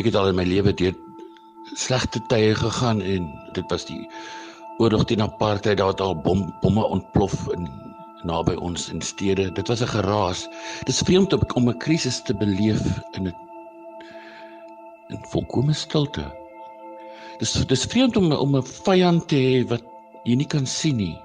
[0.00, 0.94] Ek het al in my lewe deur
[1.76, 4.00] slegte tye gegaan en dit was die
[4.80, 7.66] oorlog teen apartheid daar het al bom, bomme ontplof in
[8.24, 9.50] naby ons in stede.
[9.52, 10.48] Dit was 'n geraas.
[10.78, 12.80] Dit is vreemd om 'n krisis te beleef
[13.12, 13.34] in 'n
[15.12, 16.24] in volkomme stilte.
[17.38, 19.84] Dis dis vreemd om om 'n vyand te hê wat
[20.24, 21.18] jy nie kan sien nie.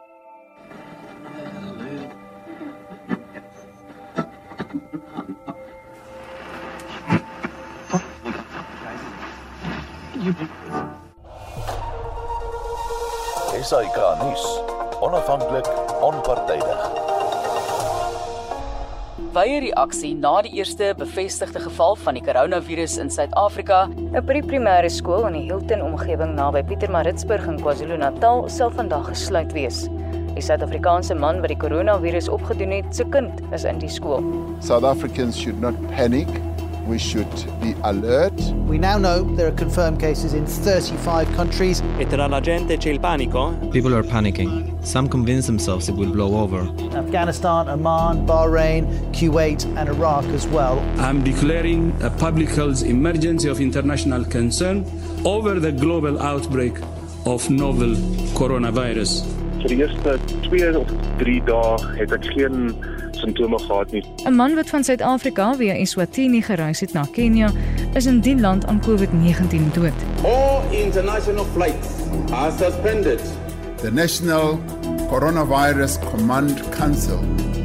[19.56, 23.86] Wye reaksie na die eerste bevestigde geval van die koronavirus in Suid-Afrika.
[23.88, 29.86] 'n Pre-primêre skool in die Hilton omgewing naby Pietermaritzburg in KwaZulu-Natal sal vandag gesluit wees.
[30.36, 34.20] Die Suid-Afrikaanse man wat die koronavirus opgedoen het, se kind is in die skool.
[34.60, 36.28] South Africans should not panic
[36.88, 37.28] we should
[37.62, 38.34] be alert.
[38.68, 41.82] We now know there are confirmed cases in 35 countries.
[41.98, 43.54] E tra la gente c'è il panico.
[43.62, 43.68] Eh?
[43.70, 44.74] People are panicking.
[44.84, 46.62] Some convince themselves it will blow over.
[46.96, 50.80] Afghanistan, Oman, Bahrain, Kuwait, and Iraq as well.
[50.98, 54.86] I'm declaring a public health emergency of international concern
[55.26, 56.78] over the global outbreak
[57.26, 57.96] of novel
[58.36, 59.24] coronavirus.
[59.62, 62.76] Vir die eerste 2 of 3 dae het ek geen
[63.26, 64.04] simptome gehad nie.
[64.24, 67.52] 'n Man wat van Suid-Afrika via Eswatini gereis het na Kenia,
[67.94, 69.98] is in die land aan COVID-19 dood.
[70.24, 71.88] All international flights
[72.32, 73.22] are suspended.
[73.82, 74.60] The National
[75.10, 77.20] Coronavirus Command Council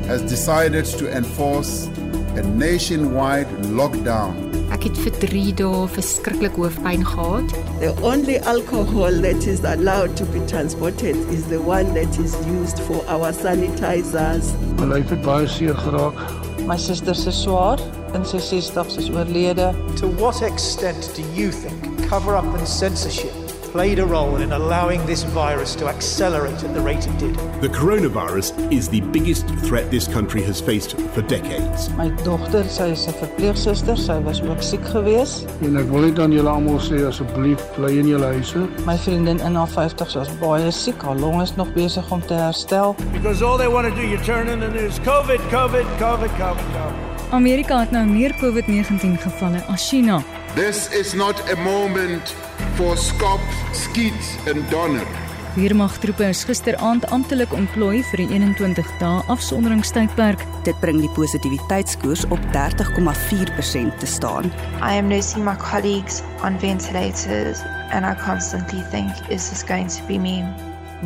[0.06, 1.89] has decided to enforce
[2.36, 4.50] a nationwide lockdown
[4.81, 7.50] Ek het vir 3 dae verskriklik hoofpyn gehad.
[7.83, 12.81] The only alcohol that is allowed to be transported is the one that is used
[12.86, 14.55] for our sanitizers.
[14.78, 16.17] My lyf het baie seer geraak.
[16.64, 17.84] My suster se swaar
[18.17, 19.68] in sy 60's is oorlede.
[20.01, 23.39] To what extent do you think cover up and censorship
[23.73, 27.35] played a role in allowing this virus to accelerate at the rate it did.
[27.61, 31.89] The coronavirus is the biggest threat this country has faced for decades.
[31.91, 35.47] My dogter, sy is 'n verpleegsuster, sy was ook siek geweest.
[35.63, 38.67] En ek wil net aan julle almal sê asseblief bly in julle huise.
[38.86, 42.35] My vriendin in haar 50's was baie siek, haar long is nog besig om te
[42.35, 42.97] herstel.
[43.13, 46.67] Because all they want to do you turn in the news COVID, COVID, COVID, COVID,
[46.75, 47.09] COVID.
[47.30, 50.23] Amerika het nou meer COVID-19 gevalle as China.
[50.55, 52.34] This is not a moment
[52.74, 53.40] for skop,
[53.72, 55.06] skiet en donor.
[55.55, 60.42] Weermagtroepe is gisteraand amptelik ontplooi vir die 21 dae afsonderingstydperk.
[60.66, 64.50] Dit bring die positiwiteitskoers op 30,4% te staan.
[64.83, 67.62] I am nursing my colleagues on ventilators
[67.94, 70.42] and I constantly think is this going to be me?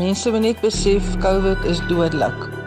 [0.01, 2.64] Mense moet net besef COVID is dodelik.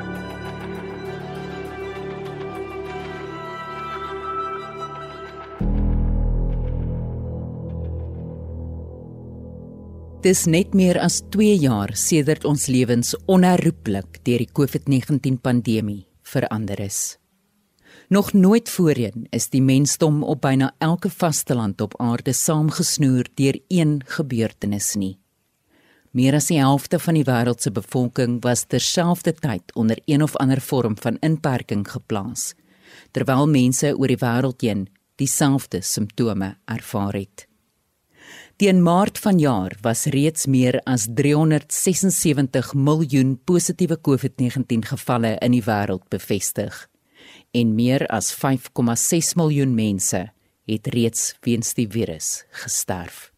[10.27, 16.81] Dis net meer as 2 jaar sedert ons lewens onherroepelik deur die COVID-19 pandemie verander
[16.83, 17.15] is.
[18.11, 24.01] Nog nooit voorheen is die mensdom op byna elke vasteland op aarde saamgesnoer deur een
[24.17, 25.15] gebeurtenis nie.
[26.11, 30.59] Meer as die helfte van die wêreld se bevolking was terselfdertyd onder een of ander
[30.59, 32.51] vorm van inperking geplaas,
[33.15, 37.46] terwyl mense oor die wêreld heen dieselfde simptome ervaar het.
[38.57, 46.07] Teen Maart vanjaar was reeds meer as 376 miljoen positiewe COVID-19 gevalle in die wêreld
[46.09, 46.79] bevestig
[47.53, 50.23] en meer as 5,6 miljoen mense
[50.65, 53.29] het reeds weens die virus gesterf.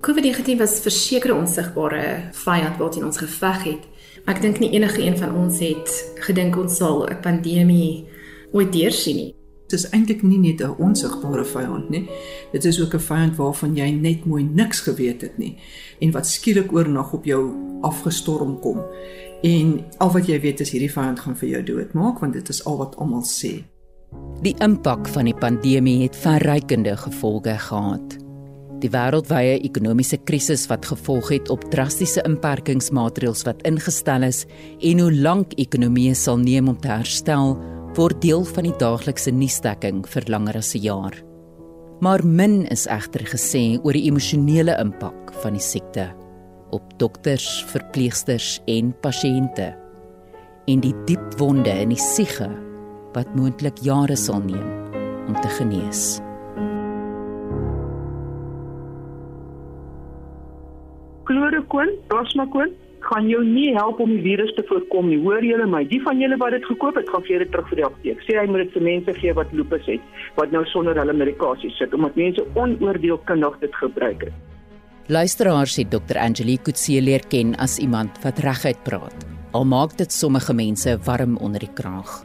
[0.00, 3.84] COVID-19 was verseker 'n onsigbare vyand wat teen ons geveg het,
[4.24, 5.88] ek dink nie enige een van ons het
[6.24, 8.08] gedink ons sal 'n pandemie
[8.52, 9.37] ooit deursien nie.
[9.68, 12.08] Dit is eintlik nie net 'n onsigbare vyand nie.
[12.52, 15.56] Dit is ook 'n vyand waarvan jy net mooi niks geweet het nie
[16.00, 18.80] en wat skielik oornag op jou afgestorm kom.
[19.42, 22.64] En al wat jy weet is hierdie vyand gaan vir jou doodmaak want dit is
[22.64, 23.62] al wat almal sê.
[24.42, 28.16] Die impak van die pandemie het verrykende gevolge gehad.
[28.78, 34.46] Die wêreldwye ekonomiese krisis wat gevolg het op drastiese inperkingsmaatreëls wat ingestel is
[34.80, 40.04] en hoe lank ekonomieë sal neem om te herstel, word deel van die daaglikse nuusdekking
[40.06, 41.14] vir langer as 'n jaar.
[42.00, 46.14] Maar min is egter gesê oor die emosionele impak van die siekte
[46.70, 49.74] op dokters, verpleegsters en pasiënte
[50.68, 52.48] en die diep wonde in die siege
[53.14, 54.68] wat moontlik jare sal neem
[55.26, 56.20] om te genees.
[61.24, 65.18] Chloroquine, plasmaquine gaan jou nie help om die virus te voorkom nie.
[65.22, 65.82] Hoor julle my?
[65.88, 68.22] Die van julle wat dit gekoop het, gaan gee dit terug vir die apteek.
[68.26, 70.04] Sê hy moet dit vir mense gee wat lupus het,
[70.36, 74.38] wat nou sonder hulle medikasie sit omdat mense onoordeelkundig dit gebruik het.
[75.08, 76.20] Luisteraars het Dr.
[76.20, 79.28] Angelique Kutse leer ken as iemand wat reguit praat.
[79.56, 82.18] Al maak dit sommige mense warm onder die kraag.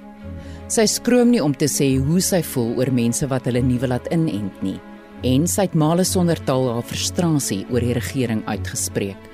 [0.67, 3.95] Sy skroom nie om te sê hoe sy voel oor mense wat hulle nie wil
[3.95, 4.79] laat inent nie
[5.23, 9.32] en sy het male sonder taal haar frustrasie oor die regering uitgespreek.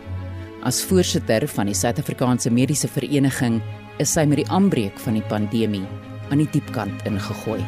[0.60, 3.62] As voorsitter van die Suid-Afrikaanse Mediese Vereniging
[4.04, 5.86] is sy met die aanbreek van die pandemie
[6.30, 7.62] aan die diepkant ingegooi.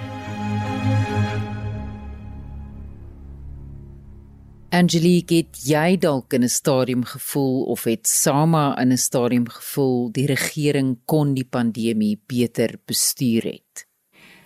[4.75, 10.11] Angelique, het jy dalk in 'n stadium gevoel of het Sama in 'n stadium gevoel
[10.11, 13.88] die regering kon die pandemie beter bestuur het?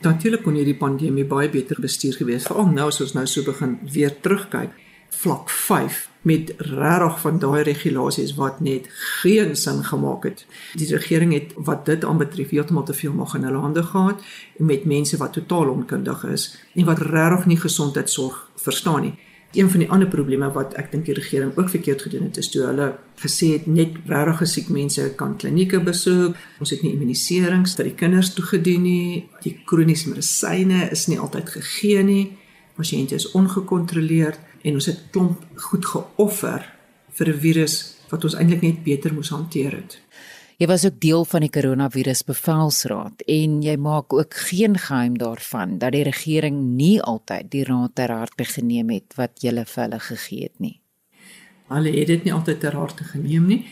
[0.01, 3.79] Natuurlik kon hierdie pandemie baie beter bestuur gewees, veral nou as ons nou so begin
[3.91, 4.69] weer terugkyk.
[5.09, 8.89] Vlak 5 met regtig van daai regulasies wat net
[9.21, 10.45] geen sin gemaak het.
[10.73, 14.25] Die regering het wat dit aanbetref heeltemal te veel mag in hulle hande gehad
[14.57, 19.15] met mense wat totaal onkundig is en wat regtig nie gesondheidsorg verstaan nie
[19.55, 22.49] een van die ander probleme wat ek dink die regering ook verkeerd gedoen het is
[22.51, 22.87] toe hulle
[23.21, 26.35] gesê het net regtig gesiek mense kan klinieke besoek.
[26.59, 29.29] Ons het nie immuniserings vir die kinders toegedien nie.
[29.45, 32.25] Die kroniese medisyne is nie altyd gegee nie.
[32.75, 36.65] Pasiënte is ongekontroleerd en ons het klomp goed geoffer
[37.17, 37.75] vir 'n virus
[38.09, 39.99] wat ons eintlik net beter moes hanteer het.
[40.57, 45.77] Jy was ook deel van die koronavirus bevelsraad en jy maak ook geen geheim daarvan
[45.77, 49.99] dat die regering nie altyd die raad ter harte geneem het wat jy vir hulle
[49.99, 50.79] gegee het nie.
[51.67, 53.65] Hulle het dit nie altyd ter harte geneem nie.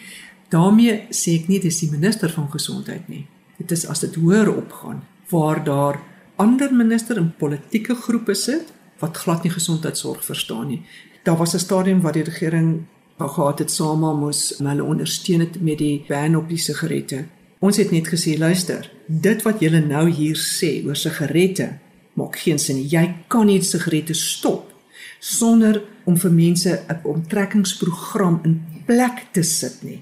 [0.50, 3.26] daarmee sê ek nie dis die minister van gesondheid nie.
[3.58, 6.00] Dit is as dit hoër opgaan waar daar
[6.36, 8.74] ander minister in politieke groepe sit
[9.04, 10.82] wat glad nie gesondheidsorg verstaan nie.
[11.24, 12.86] Daar was 'n stadium waar die regering
[13.18, 17.26] wou gehad het Sama moes hulle ondersteun het met die ban op die sigarette.
[17.60, 21.78] Ons het net gesê luister, dit wat julle nou hier sê oor sigarette
[22.14, 22.88] maak geen sin nie.
[22.88, 24.74] Jy kan nie sigarette stop
[25.20, 30.02] sonder om vir mense 'n onttrekkingsprogram in plek te sit nie.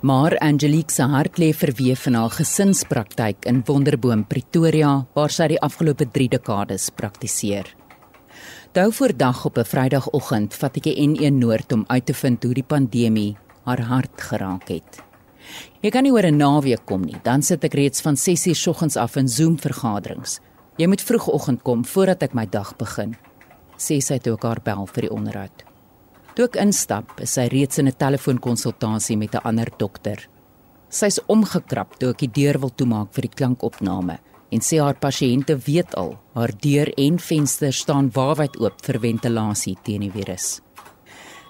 [0.00, 5.58] Maar Angelique se hart lê verweef in haar gesinspraktyk in Wonderboom Pretoria waar sy die
[5.58, 7.66] afgelope 3 dekades praktiseer.
[8.78, 12.42] Dou voor dag op 'n Vrydagoggend vat ek 'n N1 Noord om uit te vind
[12.42, 15.02] hoe die pandemie haar hart geraak het.
[15.80, 18.96] Jy kan nie oor 'n naweek kom nie, dan sit ek reeds van 6:00 soggens
[18.96, 20.40] af in Zoom vergaderings.
[20.76, 23.16] Jy moet vroegoggend kom voordat ek my dag begin.
[23.76, 25.67] Sê sy toe ek haar bel vir die onderhoud.
[26.38, 30.28] Toe ek instap, is sy reeds in 'n telefoonkonsultasie met 'n ander dokter.
[30.88, 34.18] Sy's omgekrap toe ek die deur wil toemaak vir die klankopname
[34.52, 39.76] en sê haar pasiënte weet al haar deur en venster staan waarwyd oop vir ventilasie
[39.82, 40.60] teen die virus.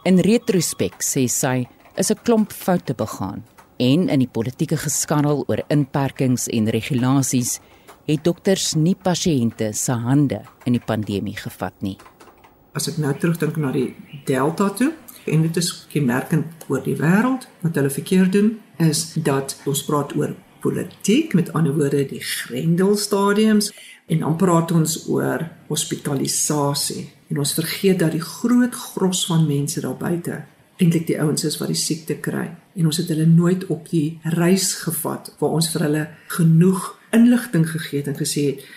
[0.04, 3.44] In retrospek sê sy is 'n klomp foute begaan
[3.78, 7.60] en in die politieke geskandel oor inperkings en regulasies
[8.06, 11.98] het dokters nie pasiënte se hande in die pandemie gevat nie.
[12.78, 13.88] As ek nou terugdink na die
[14.28, 14.92] Delta toe
[15.26, 20.14] en dit is gemerkend oor die wêreld wat hulle verkeerd doen is dat ons praat
[20.14, 23.72] oor politiek, met ander woorde die grendelstadiums
[24.06, 27.08] en dan praat ons oor hospitalisasie.
[27.28, 30.44] En ons vergeet dat die groot gros van mense daar buite
[30.78, 32.46] eintlik die ouens is wat die siekte kry
[32.78, 37.66] en ons het hulle nooit op die reis gevat waar ons vir hulle genoeg inligting
[37.66, 38.68] gegee het en gesê het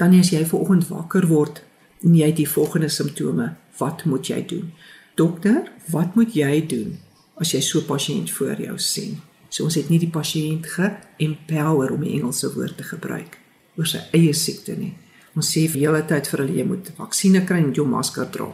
[0.00, 1.60] dan as jy vanoggend wakker word
[2.04, 4.72] en jy het die volgende simptome, wat moet jy doen?
[5.14, 6.98] Dokter, wat moet jy doen
[7.40, 9.20] as jy so 'n pasiënt voor jou sien?
[9.48, 13.38] So ons het nie die pasiënt ge-empower om die Engelse woord te gebruik
[13.76, 14.94] oor sy eie siekte nie.
[15.36, 18.50] Ons sê vir hele tyd vir hulle jy moet vaksines kry en jou masker dra.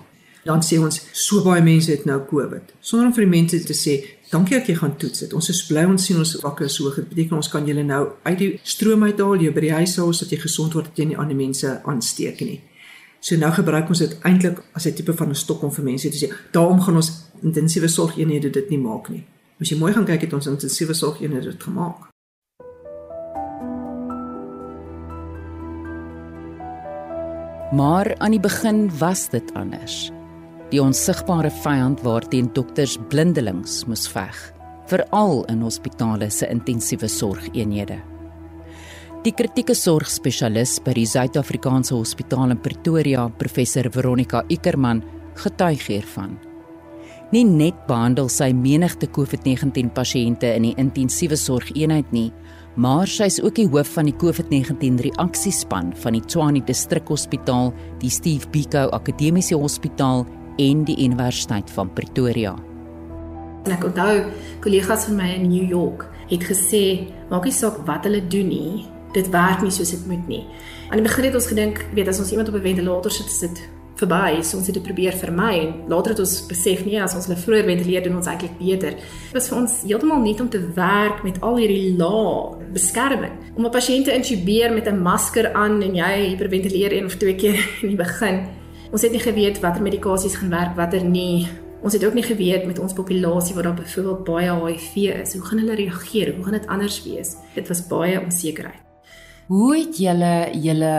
[0.47, 2.77] Dan sê ons so baie mense het nou COVID.
[2.81, 3.97] Sonder om vir die mense te sê
[4.31, 5.35] dankie dat jy gaan toets dit.
[5.35, 7.09] Ons is bly ons sien ons wakker so goed.
[7.11, 10.37] Beteken ons kan julle nou uit die stroom uithaal, jy by die huis hou sodat
[10.37, 12.61] jy gesond word teen die ander mense aansteek nie.
[13.27, 16.09] So nou gebruik ons dit eintlik as 'n tipe van 'n stok om vir mense
[16.09, 17.11] te sê, daarom gaan ons
[17.43, 19.25] intensiewe sorgeenhede dit nie maak nie.
[19.61, 21.97] As jy mooi gaan kyk het ons intensiewe sorgeenheid dit gemaak.
[27.73, 30.13] Maar aan die begin was dit anders.
[30.71, 34.53] Die onsigbare vyand waarteen dokters blindelings moes veg,
[34.87, 38.16] veral in hospitale se intensiewe sorgeenhede.
[39.27, 45.01] Die kritieke sorgspesialis by die Suid-Afrikaanse Hospitaal in Pretoria, professor Veronica Ikerman,
[45.43, 46.37] getuig hiervan.
[47.33, 52.29] Nie net behandel sy menigte COVID-19 pasiënte in die intensiewe sorgeenheid nie,
[52.79, 58.15] maar sy is ook die hoof van die COVID-19 reaksiespan van die Tshwane Distrikhospitaal, die
[58.15, 60.23] Steve Biko Akademiese Hospitaal
[60.63, 62.55] en die Universiteit van Pretoria.
[63.67, 64.21] En ek onthou
[64.63, 68.85] kollegas van my in New York het gesê, maak nie saak wat hulle doen nie,
[69.17, 70.45] dit werk nie soos dit moet nie.
[70.91, 73.65] Aan die begin het ons gedink, weet as ons iemand op 'n ventilator sit, sit
[73.97, 77.29] verby, so ons het dit probeer vermy en later het ons besef nee, as ons
[77.29, 78.99] hulle vroeër ventileer doen ons eintlik beter.
[78.99, 83.33] Dit was vir ons heeltemal nie om te werk met al hierdie lae beskerming.
[83.57, 87.35] Om 'n pasiënt te intubeer met 'n masker aan en jy hiperventileer een of twee
[87.35, 88.47] keer in die begin.
[88.93, 91.49] Ons het nie geweet watter medikasies gaan werk, watter nie.
[91.83, 95.45] Ons het ook nie geweet met ons populasie waar daar byvoorbeeld baie HIV is, hoe
[95.45, 96.35] gaan hulle reageer?
[96.35, 97.37] Hoe gaan dit anders wees?
[97.55, 98.86] Dit was baie onsekerheid.
[99.47, 100.95] Hoe het julle julle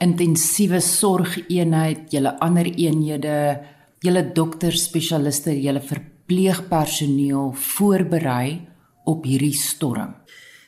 [0.00, 3.34] intensiewe sorgeenheid, julle ander eenhede,
[4.04, 8.62] julle dokters, spesialiste, julle verpleegpersoneel voorberei
[9.04, 10.14] op hierdie storm.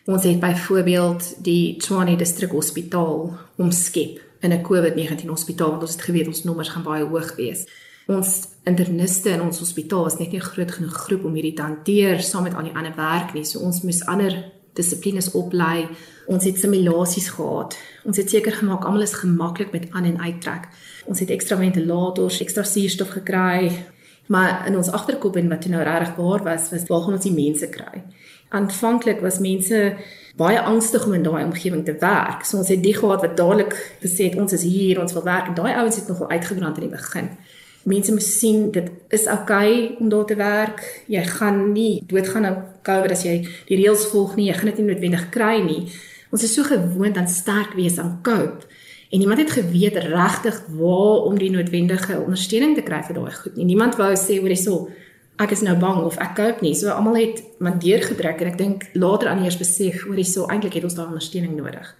[0.06, 6.02] Ons het byvoorbeeld die Tshwane Distrik Hospitaal omskep in 'n COVID-19 hospitaal want ons het
[6.02, 7.64] geweet ons nommers gaan baie hoog wees.
[8.06, 12.20] Ons interniste in ons hospitaal is net nie groot genoeg groep om hierdie te hanteer
[12.22, 13.44] saam met al die ander werk nie.
[13.44, 15.86] So ons moes ander dissiplines oplei.
[16.26, 17.76] Ons het simulasies gehad.
[18.04, 20.68] Ons het seker gemaak almal is gemaklik met aan en uittrek.
[21.06, 23.72] Ons het ekstra ventilators, ekstra suurstof gekry.
[24.26, 27.34] Maar in ons agterkop en wat nou regtig waar was, was waar gaan ons die
[27.34, 28.02] mense kry?
[28.50, 29.82] Aanvanklik was mense
[30.36, 32.42] baie angstig om in daai omgewing te werk.
[32.44, 35.50] So ons het die gehad wat dadelik gesê het ons is hier, ons wil werk
[35.50, 37.30] en daai ouens het nogal uitgebrand in die begin
[37.86, 40.82] mense moet sien dit is okay om daar te werk.
[41.06, 43.36] Jy gaan nie doodgaan aan COVID as jy
[43.68, 44.48] die reëls volg nie.
[44.50, 45.86] Jy gaan dit nie noodwendig kry nie.
[46.34, 48.66] Ons is so gewoond aan sterk wees aan COVID.
[49.10, 53.54] En niemand het geweet regtig waar om die noodwendige ondersteuning te kry vir daai goed
[53.56, 53.68] nie.
[53.68, 54.88] Niemand wou sê hoor hierso
[55.38, 56.74] ek is nou bang of ek koop nie.
[56.74, 60.80] So almal het maar deurgedruk en ek dink later aan eers besef hoor hierso eintlik
[60.80, 61.94] het ons daai ondersteuning nodig.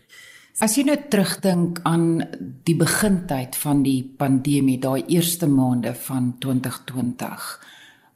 [0.56, 2.22] As jy nou terugdink aan
[2.64, 7.42] die begintyd van die pandemie, daai eerste maande van 2020.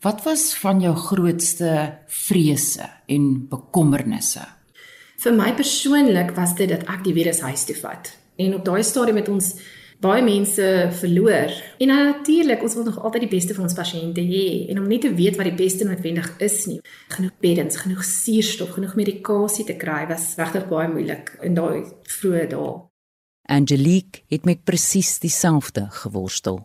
[0.00, 1.74] Wat was van jou grootste
[2.08, 4.46] vrese en bekommernisse?
[5.20, 8.08] Vir my persoonlik was dit dat ek die virus huis toe vat.
[8.40, 9.52] En op daai stadium het ons
[10.00, 11.52] baie mense verloor.
[11.78, 15.00] En natuurlik, ons wil nog altyd die beste vir ons pasiënte hê en om nie
[15.02, 16.78] te weet wat die beste noodwendig is nie.
[17.12, 21.84] Genoeg beddens, genoeg suurstof, genoeg medikasie te kry was regtig baie moeilik in daai
[22.16, 22.72] vroeë dae.
[23.50, 26.62] Angelique het met presies dieselfde geworstel.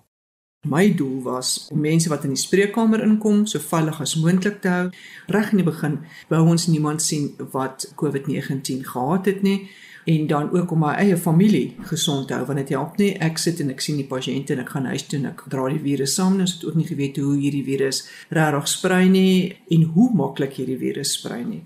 [0.65, 4.71] My doel was om mense wat in die spreekkamer inkom so veilig as moontlik te
[4.71, 4.85] hou.
[5.29, 5.99] Reg in die begin
[6.31, 9.67] wou ons niemand sien wat COVID-19 gehad het nie
[10.05, 13.11] en dan ook om my eie familie gesond te hou want dit help nie.
[13.25, 15.65] Ek sit en ek sien die pasiënte en ek gaan huis toe en ek dra
[15.73, 16.37] die virus saam.
[16.43, 20.77] Ons het ook nie geweet hoe hierdie virus regtig sprei nie en hoe maklik hierdie
[20.77, 21.63] virus sprei nie.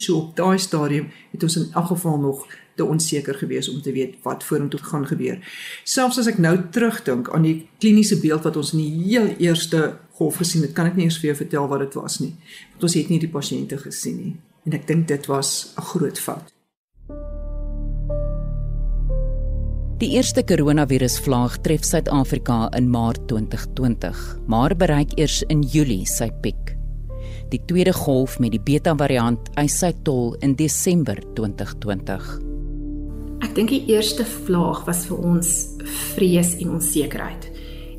[0.00, 2.44] So op daai stadium het ons in elk geval nog
[2.76, 5.40] te onseker gewees om te weet wat vorentoe gaan gebeur.
[5.84, 9.96] Selfs as ek nou terugdink aan die kliniese beeld wat ons in die heel eerste
[10.20, 12.32] golf gesien het kan ek nie eens vir jou vertel wat dit was nie.
[12.76, 14.38] Want ons het nie die pasiënte gesien nie.
[14.68, 16.59] En ek dink dit was 'n groot fout
[20.00, 26.70] Die eerste koronavirusvlaag tref Suid-Afrika in Maart 2020, maar bereik eers in Julie sy piek.
[27.52, 32.30] Die tweede golf met die Beta-variant eis sy tol in Desember 2020.
[33.44, 35.52] Ek dink die eerste vlaag was vir ons
[36.14, 37.50] vrees en onsekerheid.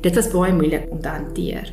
[0.02, 1.70] Dit was baie moeilik om te hanteer.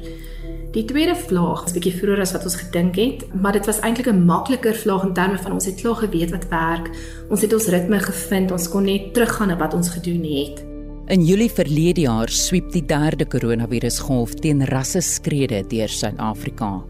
[0.69, 4.05] Die tweede vlaag was bietjie vroeër as wat ons gedink het, maar dit was eintlik
[4.11, 6.91] 'n makliker vlaag in terme van ons het klaar geweet wat werk.
[7.29, 10.65] Ons het ons ritme gevind, ons kon net teruggaan na wat ons gedoen het.
[11.07, 16.83] In Julie verlede jaar swiep die derde koronavirusgolf teen rasse skrede deur Suid-Afrika.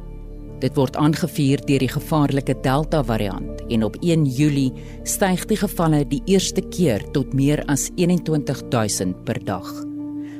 [0.59, 6.07] Dit word aangevuur deur die gevaarlike Delta variant en op 1 Julie styg die gevalle
[6.07, 9.88] die eerste keer tot meer as 21000 per dag.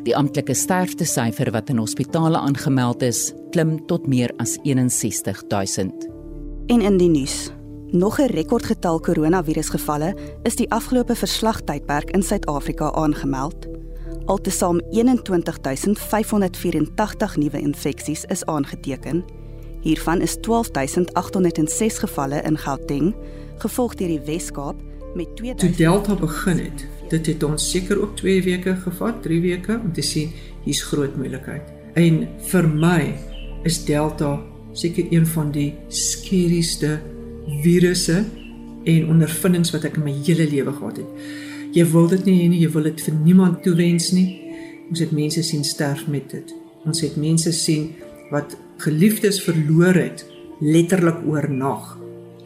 [0.09, 6.07] Die amptelike sterftesyfer wat in hospitale aangemeld is, klim tot meer as 61000.
[6.73, 7.51] En in die nuus.
[7.91, 13.67] Nog 'n rekordgetal koronavirusgevalle is die afgelope verslagtydperk in Suid-Afrika aangemeld.
[14.25, 19.23] Altesaam 21584 nuwe infeksies is aangeteken.
[19.81, 23.15] Hiervan is 12806 gevalle in Gauteng,
[23.57, 24.75] gevolg deur die Wes-Kaap
[25.13, 29.41] met 2000 Toe Delta begin het, dit het ons seker ook 2 weke gevat, 3
[29.41, 30.31] weke om te sien
[30.65, 31.65] hier's groot moeilikheid.
[31.99, 33.13] En vir my
[33.67, 34.37] is Delta
[34.77, 36.99] seker een van die skerrieste
[37.63, 38.23] virusse
[38.87, 41.23] en ondervindings wat ek in my hele lewe gehad het.
[41.75, 44.27] Jy wil dit nie hê nie, jy wil dit vir niemand toewens nie.
[44.89, 46.53] Ons het mense sien sterf met dit.
[46.87, 47.91] Ons het mense sien
[48.31, 50.23] wat geliefdes verloor het
[50.61, 51.95] letterlik oornag.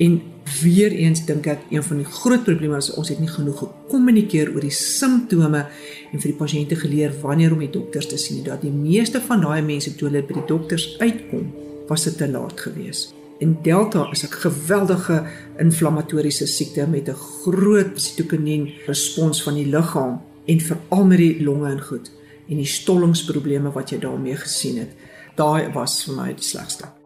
[0.03, 0.19] En
[0.61, 4.53] weer eens dink ek een van die groot probleme is ons het nie genoeg gekommunikeer
[4.53, 5.65] oor die simptome
[6.11, 9.43] en vir die pasiënte geleer wanneer om die dokters te sien dat die meeste van
[9.45, 11.51] daai mense toe hulle by die dokters uitkom
[11.89, 13.13] was dit te laat geweest.
[13.43, 15.23] En Delta is 'n geweldige
[15.57, 21.69] inflammatoriese siekte met 'n groot sitokinien respons van die liggaam en veral met die longe
[21.69, 22.11] en goed
[22.49, 24.91] en die stollingsprobleme wat jy daarmee gesien het.
[25.35, 27.02] Daai was vir my die slegste.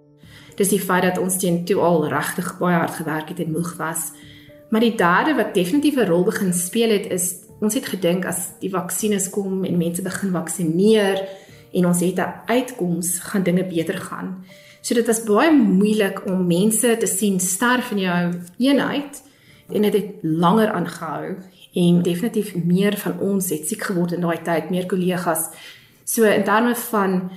[0.57, 3.75] Dis die feit dat ons teen toe al regtig baie hard gewerk het en moeg
[3.77, 4.11] was.
[4.69, 8.51] Maar die derde wat definitief 'n rol begin speel het is ons het gedink as
[8.59, 11.27] die vaksines kom en mense begin vaksineer
[11.73, 14.43] en ons het 'n uitkoms gaan dinge beter gaan.
[14.81, 19.21] So dit was baie moeilik om mense te sien sterf in jou eenheid
[19.73, 21.35] en dit het langer aangehou
[21.73, 25.49] en definitief meer van ons het siek geword in daai tyd, meer kollegas.
[26.03, 27.31] So in terme van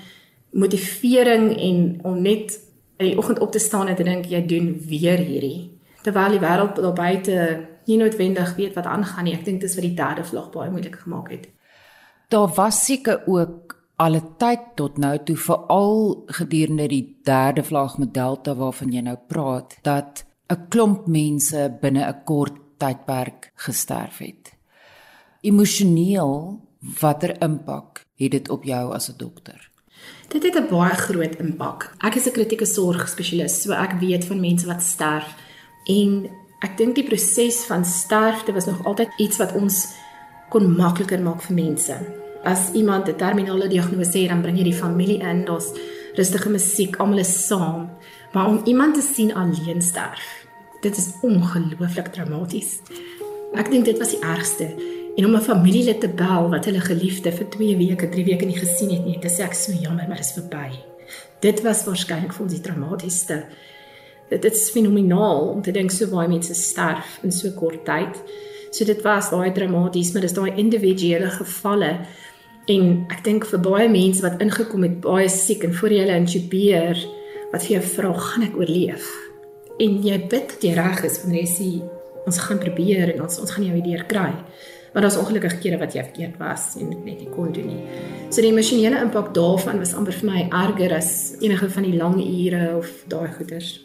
[0.51, 2.59] motivering en om net
[3.01, 5.71] in die oggend op te staan en te dink jy doen weer hierdie
[6.05, 7.37] terwyl die wêreld daar buite
[7.89, 9.35] nie noodwendig weet wat aangaan nie.
[9.35, 11.49] Ek dink dis wat die derde vlug baie moeilik gemaak het.
[12.31, 18.15] Daar was seker ook alle tyd tot nou toe veral gedurende die derde vlaag met
[18.15, 24.53] Delta waarvan jy nou praat dat 'n klomp mense binne 'n kort tydperk gesterf het.
[25.43, 26.61] Emosioneel,
[27.01, 29.70] watter impak het dit op jou as 'n dokter?
[30.29, 31.95] Dit het 'n baie groot impak.
[31.99, 35.35] Ek is 'n kritieke sorgspesialis, so ek weet van mense wat sterf
[35.87, 36.31] en
[36.61, 39.87] ek dink die proses van sterfte was nog altyd iets wat ons
[40.51, 44.75] kon makliker maak vir mense as iemand 'n terminale diagnose het, dan bring jy die
[44.75, 45.73] familie in, daar's
[46.15, 47.91] rustige musiek, almal is saam.
[48.33, 50.47] Maar om iemand te sien alleen sterf,
[50.81, 52.81] dit is ongelooflik traumaties.
[53.53, 54.75] Ek dink dit was die ergste.
[55.17, 58.59] En om 'n familielid te bel wat hulle geliefde vir 2 weke, 3 weke nie
[58.59, 60.71] gesien het nie, dit sê ek so jammer, maar dit is verby.
[61.41, 63.45] Dit was waarskynlik vir ons die traumatiesste.
[64.31, 68.23] Dit is fenomenaal om te dink so baie mense sterf in so kort tyd.
[68.71, 71.99] So dit was baie dramaties, maar dis daai individuele gevalle
[72.71, 76.19] En ek dink vir baie mense wat ingekom het baie siek en voor jy hulle
[76.21, 77.01] intubeer,
[77.51, 79.09] wat vir jou vra, gaan ek oorleef?
[79.81, 81.71] En jy bid dat jy reg is wanneer jy sê
[82.29, 84.29] ons gaan probeer en ons ons gaan jou weer kry.
[84.93, 87.85] Maar daar's ongelukkig kere wat jy verkeerd was en dit net nie kon doen nie.
[88.31, 92.19] So die emosionele impak daarvan was amper vir my erger as enige van die lang
[92.19, 93.79] ure of daai goeters.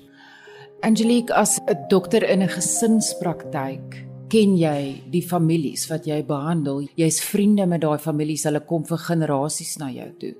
[0.81, 6.87] Angelique as 'n dokter in 'n gesinspraktyk, ken jy die families wat jy behandel?
[6.95, 10.35] Jy's vriende met daai families, hulle kom vir generasies na jou toe.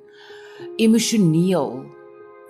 [0.78, 1.86] Emosioneel,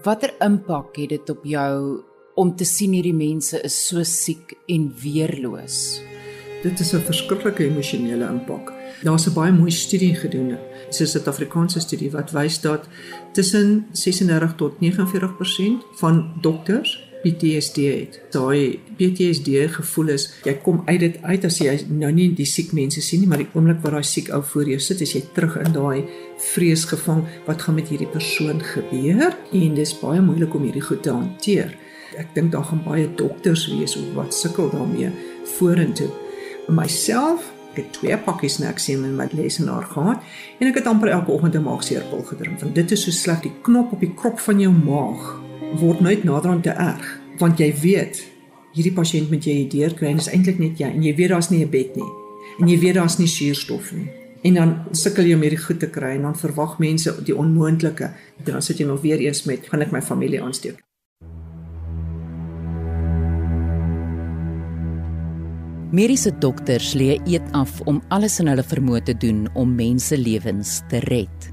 [0.03, 2.03] watter impak het dit op jou
[2.35, 6.01] om te sien hierdie mense is so siek en weerloos?
[6.65, 8.73] Dit is 'n verskriklike emosionele impak.
[9.03, 10.57] Daar's 'n baie mooi studie gedoen, 'n
[10.89, 12.87] Suid-Afrikaanse studie wat wys dat
[13.31, 18.21] tussen 36 tot 49% van dokters PTSD het.
[18.29, 22.71] Daai PTSD gevoel is jy kom uit dit uit as jy nou nie die siek
[22.71, 25.23] mense sien nie, maar die oomblik wat daai siek ou voor jou sit, as jy
[25.33, 26.03] terug in daai
[26.37, 29.37] vrees gevang, wat gaan met hierdie persoon gebeur?
[29.51, 31.77] En dis baie moeilik om hierdie goed te hanteer.
[32.17, 35.09] Ek dink daar gaan baie dokters wees wat sukkel daarmee
[35.43, 36.24] vorentoe.
[36.67, 37.51] Myself.
[37.75, 40.23] Ek het twee pakkies Nexium in my lesenaar gehad
[40.59, 43.51] en ek het amper elke oggend 'n maagseerpil gedrink want dit is so sleg die
[43.61, 45.41] knop op die krop van jou maag
[45.75, 48.23] word nooit naderhand te erg want jy weet
[48.71, 51.65] hierdie pasiënt moet jy hier kry is eintlik net jy en jy weet daar's nie
[51.65, 52.11] 'n bed nie
[52.59, 54.07] en jy weet daar's nie suurstof nie.
[54.45, 58.11] En dan sukkel jy om hierdie goed te kry en dan verwag mense die onmoontlike.
[58.43, 60.84] Dan sit jy nog weer eens met gaan ek my familie aansteek
[65.93, 70.79] Mediese dokters lê eet af om alles in hulle vermoë te doen om mense lewens
[70.89, 71.51] te red.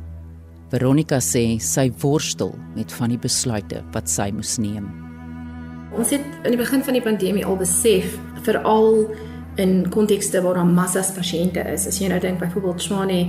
[0.73, 4.89] Veronica sê sy worstel met van die besluite wat sy moes neem.
[5.93, 8.17] Ons het in die begin van die pandemie al besef,
[8.47, 9.05] veral
[9.61, 11.85] in kontekste waar daar massas pasiënte is.
[11.91, 13.29] As jy nou dink byvoorbeeld Tshwane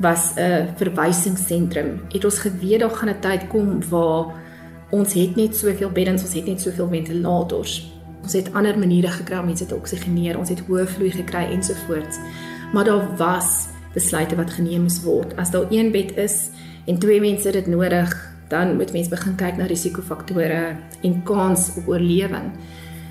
[0.00, 4.32] was 'n verwysingsentrum, het ons geweet daar gaan 'n tyd kom waar
[4.90, 7.99] ons het net soveel beddens, ons het net soveel ventilators.
[8.22, 12.18] Ons het ander maniere gekry om mense te oksigeneer, ons het hoë vloei gekry ensovoorts.
[12.72, 15.36] Maar daar was besluite wat geneem moes word.
[15.36, 16.50] As daar een bed is,
[16.86, 18.14] en twee mense dit nodig,
[18.48, 22.50] dan moet mens begin kyk na risikofaktore en kans op oorlewing.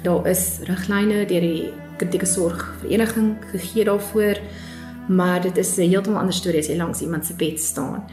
[0.03, 1.69] Daar is riglyne deur die
[1.99, 4.39] kritieke sorg vereniging gegee daarvoor,
[5.07, 8.03] maar dit is 'n heeltemal ander storie as jy langs iemand se bed staan.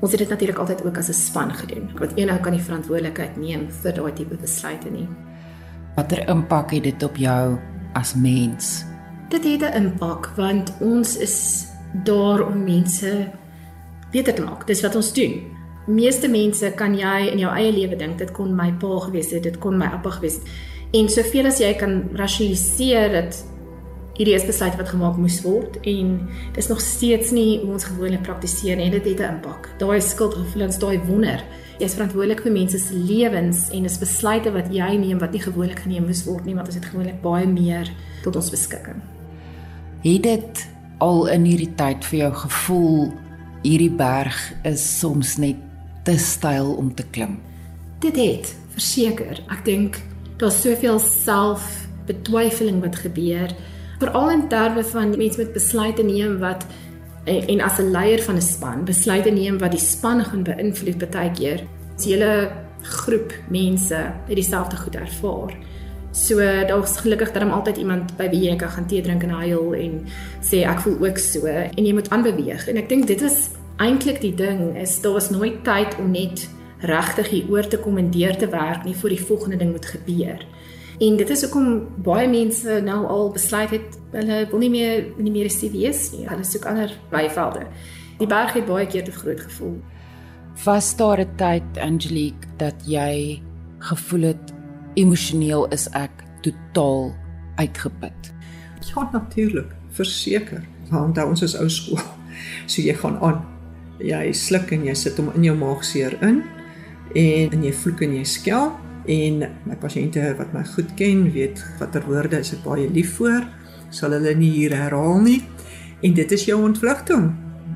[0.00, 1.90] Ons het dit natuurlik altyd ook as 'n span gedoen.
[1.98, 5.08] Want een ou kan die verantwoordelikheid neem vir daai tipe besluite nie.
[5.94, 7.58] Watter impak het dit op jou
[7.94, 8.82] as mens?
[9.30, 11.66] Dit het 'n impak want ons is
[12.04, 13.30] daar om mense
[14.10, 14.66] beter te maak.
[14.66, 15.42] Dis wat ons doen.
[15.86, 19.42] Meeste mense kan jy in jou eie lewe dink dit kon my pa gewees het,
[19.42, 20.48] dit kon my oupa gewees het.
[20.92, 23.44] En soveel as jy kan rasionaliseer dat
[24.14, 28.22] hierdie is besluit wat gemaak moes word en dis nog steeds nie hoe ons gewoonlik
[28.22, 28.90] praktiseer nie.
[28.90, 29.68] Dit het 'n impak.
[29.78, 31.44] Daai skuldgevoelens, daai wonder.
[31.74, 35.42] Jy is verantwoordelik vir mense se lewens en dis besluite wat jy neem wat nie
[35.42, 37.90] gewoonlik geneem moes word nie, want ons het gewoonlik baie meer
[38.22, 39.00] tot ons beskikking.
[40.04, 40.62] Het dit
[41.02, 43.00] al in hierdie tyd vir jou gevoel
[43.64, 44.38] hierdie berg
[44.70, 45.58] is soms net
[46.06, 47.40] te styl om te klim?
[48.04, 49.40] Dit het, verseker.
[49.50, 49.98] Ek dink
[50.38, 53.50] daar's soveel selfbetwyfeling wat gebeur
[53.98, 56.66] veral in terme van mense met besluite neem wat
[57.24, 61.10] en, en as 'n leier van 'n span besluite neem wat die span gaan beïnvloed
[61.10, 61.60] baie keer.
[61.96, 62.50] Die hele
[62.82, 65.52] groep mense het dieselfde goed ervaar.
[66.12, 69.30] So daar's gelukkig dat hom altyd iemand by wie jy kan gaan tee drink en
[69.30, 70.06] huil en
[70.40, 73.48] sê ek voel ook so en jy moet aanbeweeg en ek dink dit is
[73.82, 76.48] eintlik die ding is daar was nooit tyd om net
[76.86, 79.86] regtig hier oor te kom en deur te werk nie voor die volgende ding moet
[79.86, 80.46] gebeur.
[81.00, 85.32] En dit is hoekom baie mense nou al besluit het hulle wil nie meer nie
[85.34, 86.26] meer CVS nie.
[86.28, 87.66] Hulle soek ander weivelde.
[88.20, 89.80] Die berg het baie keer te groot gevoel.
[90.64, 93.42] Was daar 'n tyd Angelique dat jy
[93.78, 94.54] gevoel het
[94.94, 97.14] emosioneel is ek totaal
[97.56, 98.32] uitgeput?
[98.94, 100.62] Ja, natuurlik, verseker.
[100.90, 101.98] Want ons is ou skool.
[102.66, 103.44] So jy gaan aan.
[103.98, 106.42] Jy sluk en jy sit hom in jou maag seer in
[107.14, 108.72] en en jy vloek en jy skel
[109.10, 113.44] en my pasiënte wat my goed ken weet watter woorde is ek baie lief vir
[113.94, 115.40] sal hulle nie hier herhaal nie.
[116.04, 117.30] En dit is jou ontvlugting.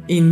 [0.08, 0.26] En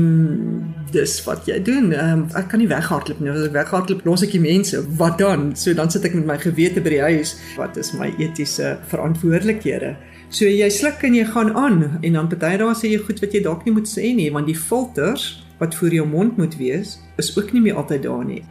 [0.92, 1.92] dis wat jy doen.
[1.92, 3.30] Um, ek kan nie weghardloop nie.
[3.32, 4.82] As ek weghardloop los ek die mense.
[5.00, 5.50] Wat dan?
[5.58, 7.36] So dan sit ek met my gewete by die huis.
[7.60, 9.94] Wat is my etiese verantwoordelikhede?
[10.34, 11.80] So jy sluk en jy gaan aan.
[12.02, 14.50] En dan party dae sê jy goed wat jy dalk nie moet sê nie want
[14.50, 18.42] die filters wat voor jou mond moet wees is ook nie meer altyd daar nie.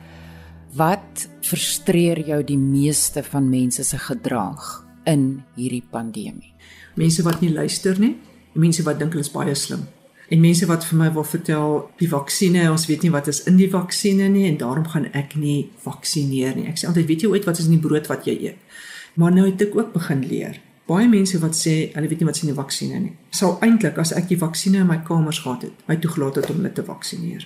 [0.75, 6.53] Wat frustreer jou die meeste van mense se gedrag in hierdie pandemie?
[6.95, 8.15] Mense wat nie luister nie,
[8.53, 9.85] mense wat dink hulle is baie slim.
[10.33, 13.59] En mense wat vir my wil vertel die vaksines, ons weet nie wat is in
[13.59, 16.65] die vaksines nie en daarom gaan ek nie vaksineer nie.
[16.71, 18.79] Ek sê altyd, weet jy ooit wat is in die brood wat jy eet?
[19.21, 20.57] Maar nou het ek ook begin leer.
[20.89, 23.13] Baie mense wat sê hulle weet nie wat is in die vaksines nie.
[23.33, 26.59] Sou eintlik as ek die vaksines in my kamers gehad het, my toegelaat het om
[26.59, 27.45] hulle te vaksineer.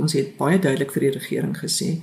[0.00, 1.98] Ons het baie duidelik vir die regering gesê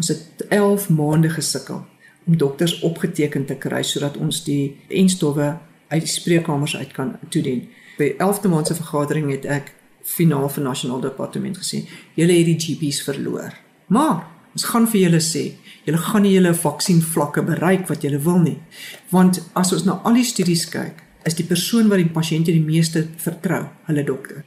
[0.00, 1.84] Ons het 11 maande gesukkel
[2.26, 5.58] om dokters opgeteken te kry sodat ons die enstowwe
[5.90, 7.66] uit die spreekkamers uit kan toedien.
[7.98, 9.72] By 11de maand se vergadering het ek
[10.06, 11.82] finaal vir nasionale departement gesê,
[12.16, 13.52] julle het die GP's verloor.
[13.92, 14.22] Maar
[14.54, 15.44] ons gaan vir julle sê,
[15.84, 18.56] julle gaan nie julle vaksienvlakke bereik wat julle wil nie.
[19.12, 22.64] Want as ons na al die studies kyk, is die persoon wat die pasiënte die
[22.64, 24.46] meeste vertrou, hulle dokter.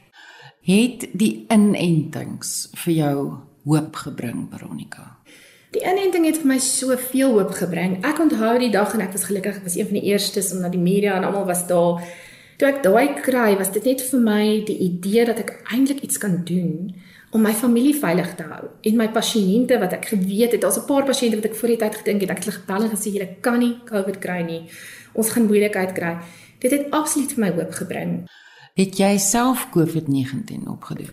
[0.64, 3.16] Het die inentings vir jou
[3.68, 5.02] hoop gebring, Veronica?
[5.76, 7.98] Die inenting het vir my soveel hoop gebring.
[8.00, 10.62] Ek onthou die dag en ek was gelukkig, ek was een van die eerstes om
[10.64, 12.00] na die media en almal was daar.
[12.56, 16.16] Toe ek daai kry, was dit net vir my die idee dat ek eintlik iets
[16.22, 16.94] kan doen
[17.34, 20.88] om my familie veilig te hou en my pasiënte wat ek geweet het, daar's 'n
[20.88, 23.12] paar pasiënte wat ek voor die tyd gedink het ek het hulle gebel en gesê
[23.12, 24.62] julle kan nie COVID kry nie.
[25.12, 26.16] Ons gaan moeilikheid kry.
[26.60, 28.24] Dit het absoluut vir my hoop gebring.
[28.74, 31.12] Het jy self COVID-19 opgedoen?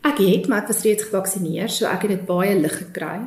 [0.00, 3.18] Ek het, maar ek was reeds gevaksinereer, so ek het dit baie lig gekry.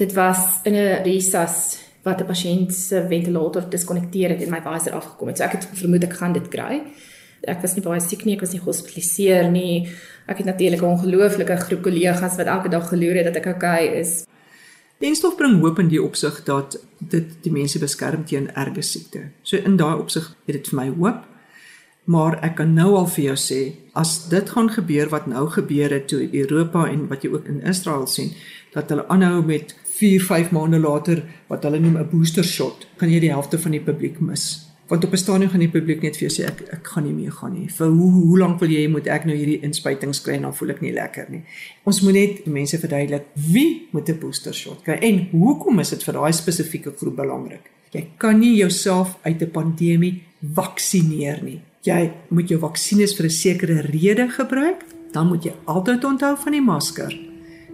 [0.00, 4.92] Dit was in 'n resus wat 'n pasiënt se ventilator diskonnekteer het en my visor
[4.92, 5.36] afgekom het.
[5.36, 6.82] So ek het vermoed ek gaan dit kry.
[7.42, 9.88] Ek was nie baie siek nie, ek was nie gehospitaliseer nie.
[10.26, 13.86] Ek het natuurlik 'n ongelooflike groep kollegas wat elke dag geloer het dat ek oukei
[13.86, 14.26] okay is.
[14.98, 19.30] Dienstof bring hoop in die opsig dat dit die mense beskerm teen erge siekte.
[19.42, 21.29] So in daai opsig het dit vir my hoop.
[22.04, 23.60] Maar ek kan nou al vir jou sê,
[23.94, 27.60] as dit gaan gebeur wat nou gebeur het toe Europa en wat jy ook in
[27.62, 28.32] Israel sien,
[28.72, 33.10] dat hulle aanhou met 4, 5 maande later wat hulle noem 'n booster shot, kan
[33.10, 34.70] jy die helfte van die publiek mis.
[34.90, 37.12] Want op 'n stadium gaan die publiek net vir jou sê ek ek gaan nie
[37.12, 37.68] meer gaan nie.
[37.68, 40.70] Vir hoe hoe lank wil jy moet ek nou hierdie inspuitings kry en dan voel
[40.70, 41.42] ek nie lekker nie.
[41.84, 46.02] Ons moet net mense verduidelik wie moet 'n booster shot kry en hoekom is dit
[46.02, 47.70] vir daai spesifieke groep belangrik?
[47.92, 50.22] Jy kan nie jouself uit 'n pandemie
[50.54, 51.60] vaksineer nie.
[51.80, 54.84] Jy moet jou vaksines vir 'n sekere rede gebruik.
[55.12, 57.18] Dan moet jy altyd onthou van die masker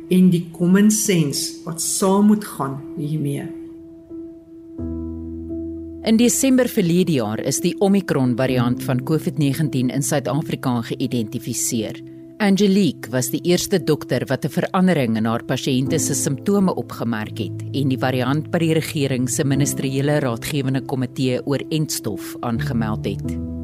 [0.08, 3.48] en die common sense wat saam moet gaan hiermee.
[6.04, 12.00] In Desember verlede jaar is die Omicron variant van COVID-19 in Suid-Afrika geïdentifiseer.
[12.38, 17.62] Angelique was die eerste dokter wat 'n verandering in haar pasiënte se simptome opgemerk het
[17.72, 23.55] en die variant by die regering se ministeriële raadgewende komitee oor entstof aangemeld het.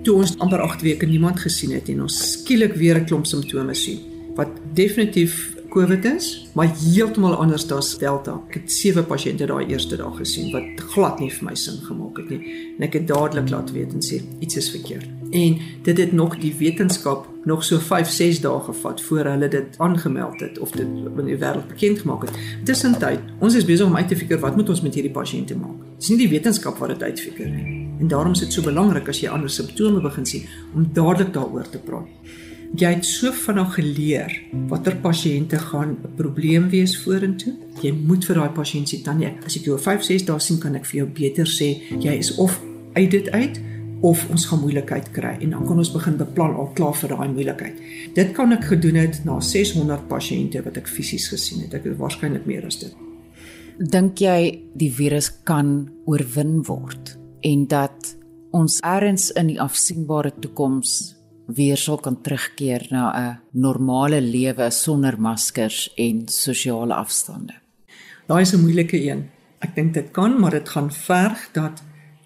[0.00, 3.74] Toe ons amper 8 weke niemand gesien het en ons skielik weer 'n klomp simptome
[3.74, 4.00] sien
[4.36, 8.40] wat definitief COVID is, maar heeltemal anders as Delta.
[8.48, 12.18] Ek het sewe pasiënte daai eerste dag gesien wat glad nie vir my sin gemaak
[12.18, 12.40] het nie.
[12.78, 15.06] En ek het dadelik laat weet en sê iets is verkeerd.
[15.30, 20.40] En dit het nog die wetenskap nog so 5-6 dae gevat voor hulle dit aangemeld
[20.40, 22.40] het of dit in die wêreld bekend gemaak het.
[22.64, 25.78] Tussentyd, ons is besig om uit te figure wat moet ons met hierdie pasiënte maak.
[25.98, 27.79] Dis nie die wetenskap wat dit uitfigure nie.
[28.00, 31.68] En daarom is dit so belangrik as jy ander simptome begin sien om dadelik daaroor
[31.68, 32.08] te praat.
[32.78, 34.34] Jy het so vinnig geleer
[34.70, 37.52] watter pasiënte gaan 'n probleem wees vorentoe.
[37.82, 40.86] Jy moet vir daai pasiënt sê Tanya, as ek jou 5-6 dae sien kan ek
[40.86, 42.60] vir jou beter sê jy is of
[42.94, 43.60] uit dit uit
[44.00, 47.28] of ons gaan moeilikheid kry en dan kan ons begin beplan al klaar vir daai
[47.28, 47.74] moeilikheid.
[48.14, 51.74] Dit kan ek gedoen het na 600 pasiënte wat ek fisies gesien het.
[51.74, 52.94] Ek het waarskynlik meer as dit.
[53.78, 58.16] Dink jy die virus kan oorwin word en dat
[58.50, 61.16] ons ergens in die afsienbare toekoms
[61.54, 67.54] weer sal kan terugkeer na 'n normale lewe sonder maskers en sosiale afstande.
[68.26, 69.30] Daai is 'n moeilike een.
[69.58, 71.82] Ek dink dit kan, maar dit gaan verg dat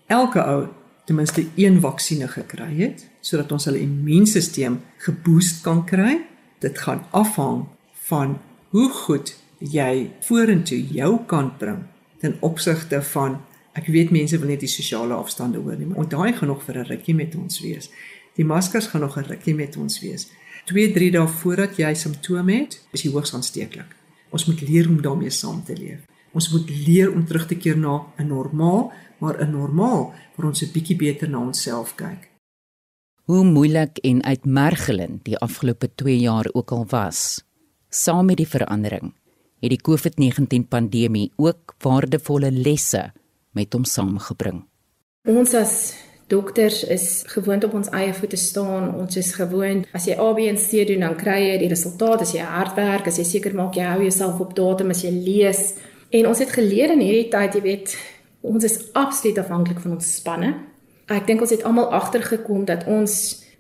[0.07, 0.66] elke ou
[1.05, 6.20] ten minste een vaksinne gekry het sodat ons hulle immuunstelsel geboost kan kry.
[6.59, 11.79] Dit gaan afhang van hoe goed jy vorentoe jou kan bring
[12.20, 13.40] ten opsigte van
[13.74, 16.78] ek weet mense wil net die sosiale afstande hoor nie, maar daai gaan nog vir
[16.78, 17.90] 'n rukkie met ons wees.
[18.37, 20.30] Die maskers gaan nog 'n rukkie met ons wees.
[20.64, 23.90] 2-3 dae voordat jy simptome het, is jy hoogs aansteeklik.
[24.30, 26.00] Ons moet leer om daarmee saam te leef.
[26.32, 30.62] Ons moet leer om terug te keer na 'n normaal, maar 'n normaal waar ons
[30.62, 32.30] 'n bietjie beter na onsself kyk.
[33.24, 37.44] Hoe moeilik en uitmergelend die afgelope 2 jaar ook al was,
[37.88, 39.14] saam met die verandering,
[39.60, 43.12] het die COVID-19 pandemie ook waardevolle lesse
[43.54, 44.64] met hom saamgebring.
[45.30, 45.94] Ons as
[46.26, 48.94] Dokters is gewoond op ons eie voete staan.
[48.96, 52.24] Ons is gewoond as jy A B en C doen dan kry jy die resultaat
[52.24, 55.12] as jy hard werk, as jy seker maak jy hou jouself op datum as jy
[55.12, 55.74] lees.
[56.14, 57.96] En ons het geleer in hierdie tyd, jy weet,
[58.40, 60.54] ons is absoluut afhanklik van ons spanne.
[61.12, 63.14] Ek dink ons het almal agtergekom dat ons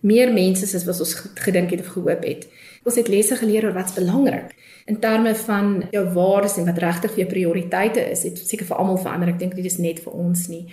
[0.04, 2.48] meer mense is as wat ons gedink het of gehoop het.
[2.84, 4.52] Ons het lesse geleer oor wat's belangrik
[4.86, 8.26] in terme van jou waardes en wat regtig vir jou prioriteite is.
[8.26, 9.32] Dit seker vir almal verander.
[9.32, 10.66] Ek dink dit is net vir ons nie.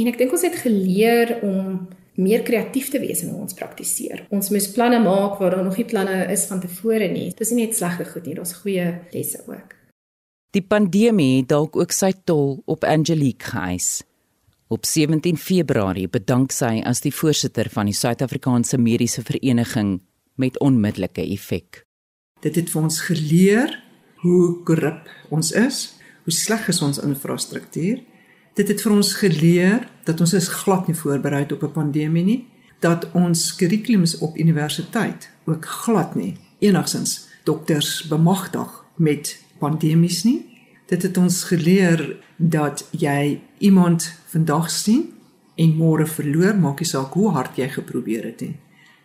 [0.00, 4.24] En ek dink ons het geleer om meer kreatief te wees in hoe ons praktiseer.
[4.34, 7.28] Ons moet planne maak waar daar nog nie planne is van tevore nie.
[7.30, 9.76] Dit is nie net slegte goed nie, daar's goeie lesse ook.
[10.56, 14.00] Die pandemie het dalk ook sy tol op Angelique geëis.
[14.72, 20.00] Op 17 Februarie bedank sy as die voorsitter van die Suid-Afrikaanse Mediese Vereniging
[20.38, 21.82] met onmiddellike effek.
[22.40, 23.74] Dit het vir ons geleer
[24.22, 27.98] hoe korrup ons is, hoe sleg is ons infrastruktuur
[28.58, 32.46] Dit het vir ons geleer dat ons is glad nie voorberei op 'n pandemie nie,
[32.80, 40.46] dat ons kurrikulums op universiteit ook glad nie enigsins dokters bemagtig met pandemies nie.
[40.86, 45.14] Dit het ons geleer dat jy iemand vandag sien
[45.54, 48.56] en môre verloor, maak nie saak hoe hard jy geprobeer het nie.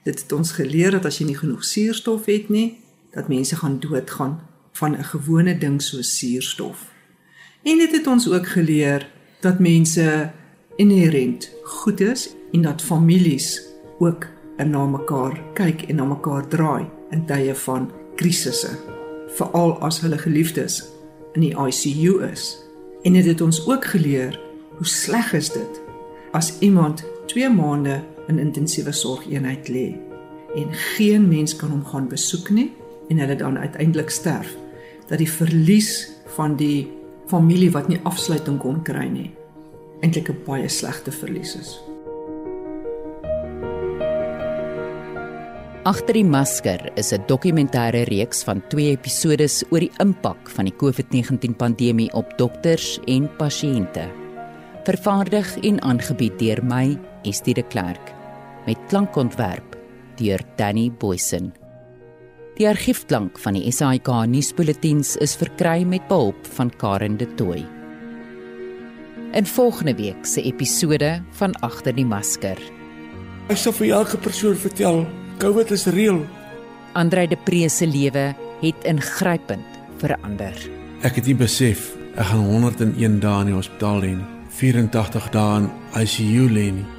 [0.04, 2.78] Dit het ons geleer dat as jy nie genoeg suurstof het nie,
[3.13, 4.39] dat mense gaan doodgaan
[4.74, 6.92] van 'n gewone ding soos suurstof.
[7.63, 10.32] En dit het ons ook geleer dat mense
[10.76, 13.62] inherënt goed is en dat families
[14.00, 18.72] ook na mekaar kyk en na mekaar draai in tye van krisisse
[19.38, 20.84] veral as hulle geliefdes
[21.34, 22.58] in die ICU is
[23.04, 24.39] en dit het ons ook geleer
[24.78, 25.82] hoe sleg is dit
[26.32, 29.93] as iemand 2 maande in intensiewe sorgeenheid lê
[30.55, 32.71] en geen mens kan hom gaan besoek nie
[33.09, 34.55] en hulle dan uiteindelik sterf
[35.09, 36.88] dat die verlies van die
[37.27, 39.31] familie wat nie afsluiting kon kry nie
[40.03, 41.79] eintlik 'n baie slegte verlies is.
[45.83, 50.75] Agter die masker is 'n dokumentêre reeks van 2 episodes oor die impak van die
[50.75, 54.07] COVID-19 pandemie op dokters en pasiënte.
[54.83, 58.12] Vervaardig en aangebied deur my, Estie de Klerk,
[58.65, 59.77] met klankontwerp
[60.19, 61.53] deur Danny Boysen.
[62.57, 67.63] Die argiefklank van die SAIK nuusbulletins is verkry met behulp van Karen de Tooy.
[69.33, 72.59] In volgende week se episode van Agter die Masker.
[73.49, 75.05] Ek sal vir elke persoon vertel,
[75.41, 76.21] COVID is reël.
[76.93, 80.53] Andrei de Pre se lewe het ingrypend verander.
[81.01, 85.63] Ek het nie besef ek gaan 101 dae in die hospitaal lê nie, 84 dae
[85.63, 86.91] in ICU lê nie